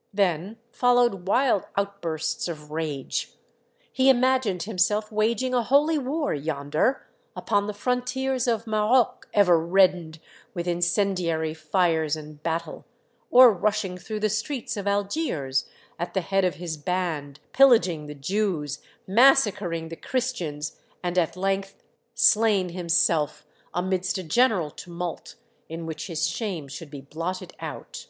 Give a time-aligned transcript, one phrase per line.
[0.12, 3.32] "Then followed wild outbursts of rage.
[3.90, 9.58] He im agined himself waging a holy war yonder, upon the frontiers of Maroc ever
[9.58, 10.18] reddened
[10.52, 12.84] with incen diary fires and battle,
[13.30, 15.64] or rushing through the streets of Algiers
[15.98, 21.82] at the head of his band, pillaging the Jews, massacring the Christians, and at length
[22.14, 25.36] slain himself, amidst a general tumult
[25.70, 28.08] in which his shame should be blotted out.